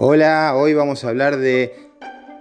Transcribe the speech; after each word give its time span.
Hola, 0.00 0.54
hoy 0.54 0.74
vamos 0.74 1.02
a 1.02 1.08
hablar 1.08 1.38
de 1.38 1.74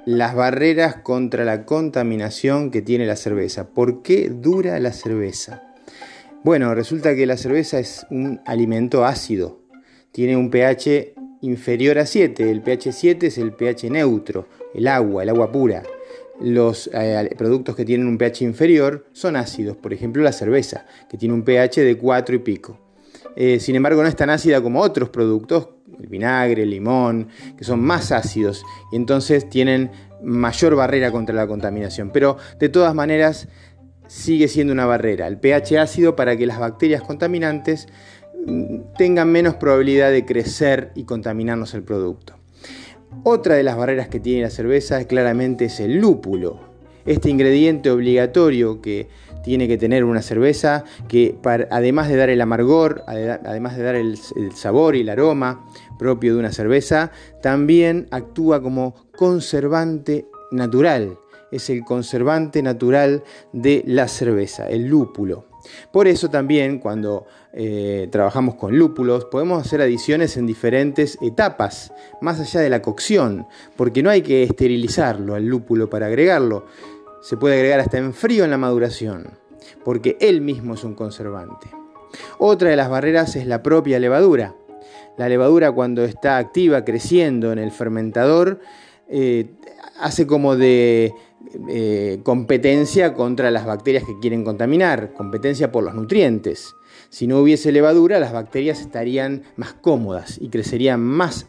las 0.06 0.36
barreras 0.36 0.98
contra 0.98 1.44
la 1.44 1.66
contaminación 1.66 2.70
que 2.70 2.84
tiene 2.84 3.08
la 3.08 3.16
cerveza. 3.16 3.70
¿Por 3.70 4.04
qué 4.04 4.30
dura 4.30 4.80
la 4.80 4.94
cerveza? 4.94 5.64
Bueno, 6.44 6.76
resulta 6.76 7.16
que 7.16 7.26
la 7.26 7.36
cerveza 7.36 7.80
es 7.80 8.06
un 8.12 8.42
alimento 8.46 9.06
ácido. 9.06 9.60
Tiene 10.12 10.38
un 10.38 10.52
pH 10.52 11.16
inferior 11.42 11.98
a 11.98 12.06
7. 12.06 12.52
El 12.52 12.62
pH 12.62 12.92
7 12.92 13.26
es 13.26 13.40
el 13.40 13.54
pH 13.54 13.90
neutro, 13.90 14.48
el 14.76 14.88
agua, 14.88 15.24
el 15.24 15.30
agua 15.30 15.52
pura. 15.52 15.82
Los 16.40 16.92
eh, 16.94 17.28
productos 17.40 17.76
que 17.76 17.86
tienen 17.86 18.06
un 18.06 18.20
pH 18.20 18.44
inferior 18.44 19.08
son 19.14 19.36
ácidos, 19.36 19.78
por 19.78 19.94
ejemplo 19.94 20.22
la 20.22 20.32
cerveza, 20.32 20.86
que 21.10 21.18
tiene 21.18 21.34
un 21.34 21.42
pH 21.42 21.82
de 21.82 21.98
4 21.98 22.36
y 22.36 22.40
pico. 22.40 22.78
Eh, 23.36 23.60
sin 23.60 23.76
embargo, 23.76 24.04
no 24.04 24.08
es 24.08 24.16
tan 24.16 24.30
ácida 24.30 24.62
como 24.62 24.82
otros 24.82 25.10
productos, 25.10 25.70
el 26.00 26.08
vinagre, 26.08 26.64
el 26.64 26.70
limón, 26.70 27.30
que 27.58 27.64
son 27.64 27.82
más 27.82 28.12
ácidos 28.12 28.64
y 28.92 28.96
entonces 28.96 29.50
tienen 29.50 29.92
mayor 30.24 30.76
barrera 30.76 31.12
contra 31.12 31.36
la 31.36 31.48
contaminación. 31.48 32.12
Pero 32.12 32.38
de 32.60 32.70
todas 32.70 32.94
maneras 32.94 33.48
sigue 34.08 34.48
siendo 34.48 34.74
una 34.74 34.86
barrera. 34.86 35.28
El 35.28 35.38
pH 35.38 35.80
ácido 35.80 36.16
para 36.16 36.38
que 36.38 36.46
las 36.46 36.60
bacterias 36.60 37.02
contaminantes 37.02 37.88
mm, 38.46 38.94
tengan 38.98 39.32
menos 39.32 39.56
probabilidad 39.56 40.12
de 40.12 40.26
crecer 40.26 40.92
y 40.96 41.04
contaminarnos 41.04 41.74
el 41.74 41.84
producto. 41.84 42.36
Otra 43.24 43.56
de 43.56 43.64
las 43.64 43.78
barreras 43.78 44.08
que 44.08 44.20
tiene 44.20 44.44
la 44.44 44.50
cerveza 44.50 45.04
claramente 45.06 45.66
es 45.66 45.80
el 45.80 45.98
lúpulo. 45.98 46.60
Este 47.06 47.30
ingrediente 47.30 47.90
obligatorio 47.90 48.82
que 48.82 49.08
tiene 49.44 49.68
que 49.68 49.78
tener 49.78 50.04
una 50.04 50.22
cerveza 50.22 50.84
que 51.08 51.38
además 51.70 52.10
de 52.10 52.16
dar 52.16 52.30
el 52.30 52.42
amargor, 52.42 53.04
además 53.08 53.78
de 53.78 53.84
dar 53.84 53.96
el, 53.96 54.18
sabor 54.54 54.96
y 54.96 55.02
el 55.02 55.10
aroma 55.10 55.66
propio 55.98 56.34
de 56.34 56.40
una 56.40 56.52
cerveza, 56.52 57.12
también 57.42 58.08
actúa 58.12 58.62
como 58.62 58.96
conservante 59.16 60.28
natural. 60.52 61.18
Es 61.52 61.70
el 61.70 61.86
conservante 61.86 62.62
natural 62.62 63.24
de 63.54 63.84
la 63.86 64.08
cerveza, 64.08 64.70
el 64.70 64.88
lúpulo. 64.88 65.46
Por 65.92 66.08
eso 66.08 66.30
también 66.30 66.80
cuando 66.80 67.26
eh, 67.54 68.08
trabajamos 68.12 68.56
con 68.56 68.78
lúpulos 68.78 69.26
podemos 69.26 69.66
hacer 69.66 69.82
adiciones 69.82 70.38
en 70.38 70.46
diferentes 70.46 71.18
etapas, 71.22 71.94
más 72.22 72.40
allá 72.40 72.62
de 72.62 72.70
la 72.70 72.82
cocción, 72.82 73.48
porque 73.76 74.04
no 74.04 74.10
hay 74.10 74.22
que 74.22 74.44
esterilizarlo 74.44 75.36
al 75.36 75.46
lúpulo 75.46 75.90
para 75.90 76.08
agregarlo, 76.08 76.66
se 77.28 77.36
puede 77.36 77.56
agregar 77.56 77.82
hasta 77.82 77.98
en 77.98 78.14
frío 78.14 78.46
en 78.46 78.52
la 78.52 78.58
maduración, 78.58 79.32
porque 79.84 80.16
él 80.22 80.40
mismo 80.40 80.76
es 80.76 80.86
un 80.86 80.96
conservante. 80.96 81.68
Otra 82.38 82.70
de 82.70 82.78
las 82.78 82.90
barreras 82.90 83.36
es 83.36 83.46
la 83.46 83.62
propia 83.62 84.00
levadura. 84.00 84.56
La 85.18 85.28
levadura 85.28 85.74
cuando 85.74 86.06
está 86.06 86.38
activa, 86.38 86.86
creciendo 86.86 87.52
en 87.52 87.60
el 87.60 87.72
fermentador, 87.72 88.62
eh, 89.10 89.52
hace 90.00 90.26
como 90.26 90.56
de 90.56 91.14
eh, 91.68 92.22
competencia 92.24 93.14
contra 93.14 93.52
las 93.52 93.66
bacterias 93.66 94.06
que 94.06 94.18
quieren 94.22 94.46
contaminar, 94.46 95.12
competencia 95.12 95.70
por 95.70 95.84
los 95.84 95.96
nutrientes. 95.96 96.76
Si 97.10 97.28
no 97.28 97.40
hubiese 97.40 97.74
levadura, 97.74 98.22
las 98.22 98.32
bacterias 98.32 98.80
estarían 98.80 99.44
más 99.58 99.74
cómodas 99.74 100.38
y 100.40 100.48
crecerían 100.48 101.02
más 101.02 101.48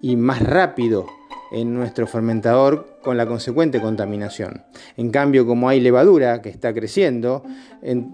y 0.00 0.14
más 0.14 0.40
rápido 0.44 1.17
en 1.50 1.74
nuestro 1.74 2.06
fermentador 2.06 2.98
con 3.02 3.16
la 3.16 3.26
consecuente 3.26 3.80
contaminación. 3.80 4.64
En 4.96 5.10
cambio, 5.10 5.46
como 5.46 5.68
hay 5.68 5.80
levadura 5.80 6.42
que 6.42 6.48
está 6.48 6.74
creciendo, 6.74 7.42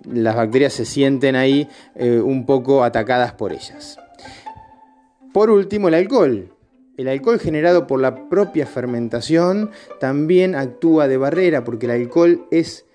las 0.05 0.37
bacterias 0.37 0.73
se 0.73 0.85
sienten 0.85 1.37
ahí 1.37 1.69
eh, 1.95 2.21
un 2.21 2.47
poco 2.47 2.85
atacadas 2.85 3.33
por 3.33 3.53
ellas. 3.53 3.99
Por 5.33 5.51
último, 5.51 5.89
el 5.89 5.95
alcohol. 5.95 6.51
El 6.97 7.09
alcohol 7.09 7.41
generado 7.41 7.89
por 7.89 8.01
la 8.01 8.29
propia 8.29 8.67
fermentación 8.67 9.71
también 9.99 10.55
actúa 10.55 11.09
de 11.09 11.17
barrera 11.17 11.65
porque 11.65 11.87
el 11.87 11.93
alcohol 11.93 12.47
es 12.53 12.87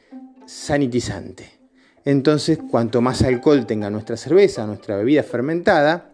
sanitizante. 0.45 1.59
Entonces, 2.05 2.59
cuanto 2.71 3.01
más 3.01 3.21
alcohol 3.23 3.65
tenga 3.65 3.89
nuestra 3.89 4.15
cerveza, 4.15 4.65
nuestra 4.65 4.95
bebida 4.95 5.21
fermentada, 5.21 6.13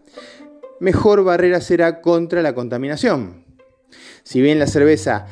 mejor 0.80 1.22
barrera 1.22 1.60
será 1.60 2.00
contra 2.00 2.42
la 2.42 2.54
contaminación, 2.54 3.45
si 4.22 4.40
bien 4.40 4.58
la 4.58 4.66
cerveza 4.66 5.26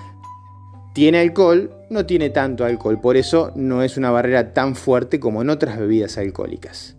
tiene 0.94 1.18
alcohol, 1.18 1.72
no 1.90 2.06
tiene 2.06 2.30
tanto 2.30 2.64
alcohol, 2.64 3.00
por 3.00 3.16
eso 3.16 3.52
no 3.56 3.82
es 3.82 3.96
una 3.96 4.10
barrera 4.10 4.54
tan 4.54 4.76
fuerte 4.76 5.18
como 5.18 5.42
en 5.42 5.50
otras 5.50 5.78
bebidas 5.78 6.18
alcohólicas. 6.18 6.96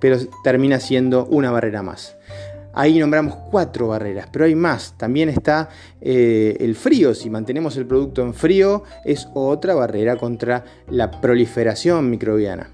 Pero 0.00 0.18
termina 0.44 0.80
siendo 0.80 1.24
una 1.26 1.50
barrera 1.50 1.82
más. 1.82 2.16
Ahí 2.74 2.98
nombramos 2.98 3.36
cuatro 3.50 3.88
barreras, 3.88 4.28
pero 4.30 4.44
hay 4.44 4.54
más. 4.54 4.98
También 4.98 5.30
está 5.30 5.70
eh, 6.02 6.58
el 6.60 6.74
frío. 6.74 7.14
Si 7.14 7.30
mantenemos 7.30 7.74
el 7.78 7.86
producto 7.86 8.20
en 8.20 8.34
frío, 8.34 8.82
es 9.02 9.28
otra 9.32 9.74
barrera 9.74 10.16
contra 10.16 10.62
la 10.90 11.10
proliferación 11.10 12.10
microbiana. 12.10 12.68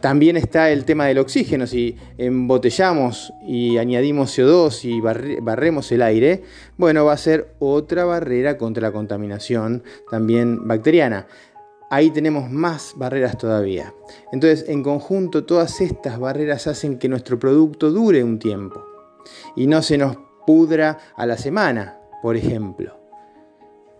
También 0.00 0.36
está 0.36 0.70
el 0.70 0.84
tema 0.84 1.06
del 1.06 1.18
oxígeno. 1.18 1.66
Si 1.66 1.96
embotellamos 2.18 3.32
y 3.46 3.78
añadimos 3.78 4.38
CO2 4.38 4.84
y 4.84 5.00
barremos 5.40 5.90
el 5.90 6.02
aire, 6.02 6.44
bueno, 6.76 7.04
va 7.04 7.14
a 7.14 7.16
ser 7.16 7.54
otra 7.58 8.04
barrera 8.04 8.56
contra 8.56 8.82
la 8.82 8.92
contaminación 8.92 9.82
también 10.10 10.68
bacteriana. 10.68 11.26
Ahí 11.90 12.10
tenemos 12.10 12.50
más 12.50 12.92
barreras 12.96 13.38
todavía. 13.38 13.94
Entonces, 14.30 14.68
en 14.68 14.82
conjunto, 14.82 15.44
todas 15.44 15.80
estas 15.80 16.20
barreras 16.20 16.66
hacen 16.66 16.98
que 16.98 17.08
nuestro 17.08 17.38
producto 17.38 17.90
dure 17.90 18.22
un 18.22 18.38
tiempo 18.38 18.84
y 19.56 19.66
no 19.66 19.82
se 19.82 19.98
nos 19.98 20.16
pudra 20.46 20.98
a 21.16 21.26
la 21.26 21.36
semana, 21.36 21.98
por 22.22 22.36
ejemplo. 22.36 22.98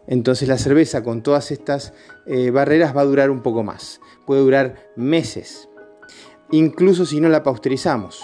Entonces 0.08 0.48
la 0.48 0.56
cerveza 0.56 1.02
con 1.02 1.22
todas 1.22 1.50
estas 1.50 1.92
eh, 2.26 2.50
barreras 2.50 2.96
va 2.96 3.02
a 3.02 3.04
durar 3.04 3.30
un 3.30 3.42
poco 3.42 3.62
más. 3.62 4.00
Puede 4.26 4.40
durar 4.40 4.90
meses, 4.96 5.67
incluso 6.50 7.06
si 7.06 7.20
no 7.20 7.28
la 7.28 7.42
pausterizamos. 7.42 8.22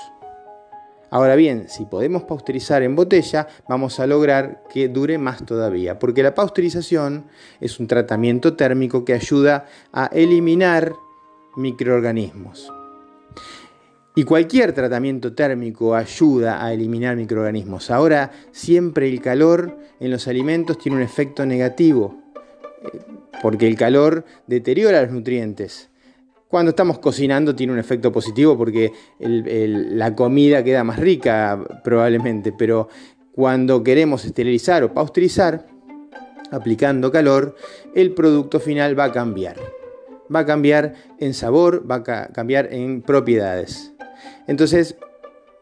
Ahora 1.10 1.36
bien, 1.36 1.68
si 1.68 1.84
podemos 1.84 2.24
pausterizar 2.24 2.82
en 2.82 2.96
botella, 2.96 3.46
vamos 3.68 4.00
a 4.00 4.06
lograr 4.06 4.64
que 4.72 4.88
dure 4.88 5.16
más 5.16 5.46
todavía, 5.46 5.98
porque 5.98 6.24
la 6.24 6.34
pasteurización 6.34 7.26
es 7.60 7.78
un 7.78 7.86
tratamiento 7.86 8.54
térmico 8.54 9.04
que 9.04 9.14
ayuda 9.14 9.66
a 9.92 10.06
eliminar 10.06 10.92
microorganismos. 11.56 12.72
Y 14.16 14.24
cualquier 14.24 14.72
tratamiento 14.72 15.34
térmico 15.34 15.94
ayuda 15.94 16.64
a 16.64 16.72
eliminar 16.72 17.16
microorganismos. 17.16 17.90
Ahora, 17.90 18.30
siempre 18.52 19.08
el 19.08 19.20
calor 19.20 19.76
en 20.00 20.10
los 20.10 20.28
alimentos 20.28 20.78
tiene 20.78 20.96
un 20.96 21.02
efecto 21.02 21.44
negativo, 21.46 22.16
eh, 22.92 23.00
porque 23.42 23.66
el 23.66 23.76
calor 23.76 24.24
deteriora 24.46 25.02
los 25.02 25.12
nutrientes. 25.12 25.90
Cuando 26.54 26.70
estamos 26.70 27.00
cocinando 27.00 27.56
tiene 27.56 27.72
un 27.72 27.80
efecto 27.80 28.12
positivo 28.12 28.56
porque 28.56 28.92
la 29.18 30.14
comida 30.14 30.62
queda 30.62 30.84
más 30.84 31.00
rica 31.00 31.60
probablemente, 31.82 32.52
pero 32.52 32.88
cuando 33.32 33.82
queremos 33.82 34.24
esterilizar 34.24 34.84
o 34.84 34.94
pasteurizar, 34.94 35.66
aplicando 36.52 37.10
calor, 37.10 37.56
el 37.96 38.14
producto 38.14 38.60
final 38.60 38.96
va 38.96 39.06
a 39.06 39.10
cambiar. 39.10 39.56
Va 40.32 40.38
a 40.38 40.46
cambiar 40.46 40.94
en 41.18 41.34
sabor, 41.34 41.90
va 41.90 42.04
a 42.06 42.28
cambiar 42.28 42.72
en 42.72 43.02
propiedades. 43.02 43.92
Entonces, 44.46 44.96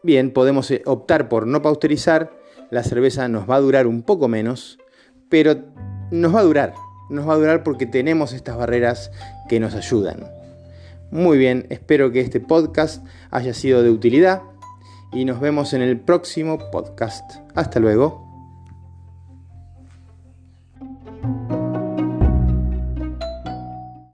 bien, 0.03 0.29
podemos 0.29 0.69
eh, 0.69 0.83
optar 0.85 1.27
por 1.27 1.47
no 1.47 1.63
pasteurizar, 1.63 2.37
la 2.69 2.83
cerveza 2.83 3.27
nos 3.27 3.49
va 3.49 3.55
a 3.55 3.61
durar 3.61 3.87
un 3.87 4.03
poco 4.03 4.27
menos, 4.27 4.77
pero 5.27 5.55
nos 6.11 6.35
va 6.35 6.41
a 6.41 6.43
durar, 6.43 6.75
nos 7.09 7.27
va 7.27 7.33
a 7.33 7.37
durar 7.37 7.63
porque 7.63 7.87
tenemos 7.87 8.31
estas 8.31 8.57
barreras 8.57 9.09
que 9.49 9.59
nos 9.59 9.73
ayudan. 9.73 10.42
Muy 11.13 11.37
bien, 11.37 11.67
espero 11.69 12.11
que 12.11 12.21
este 12.21 12.39
podcast 12.39 13.05
haya 13.29 13.53
sido 13.53 13.83
de 13.83 13.91
utilidad 13.91 14.41
y 15.11 15.25
nos 15.25 15.39
vemos 15.39 15.71
en 15.73 15.83
el 15.83 15.99
próximo 15.99 16.57
podcast. 16.71 17.35
Hasta 17.53 17.79
luego. 17.79 18.22